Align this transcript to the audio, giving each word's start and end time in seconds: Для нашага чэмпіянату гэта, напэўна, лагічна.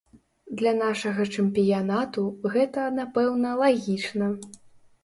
Для 0.61 0.71
нашага 0.77 1.27
чэмпіянату 1.35 2.27
гэта, 2.57 2.87
напэўна, 2.99 3.57
лагічна. 3.65 4.37